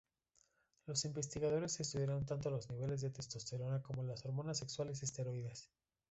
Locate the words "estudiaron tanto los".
1.79-2.71